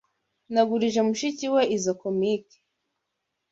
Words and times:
Nagurije 0.53 0.99
mushiki 1.07 1.45
we 1.53 1.61
izo 1.77 1.93
comics. 2.01 2.53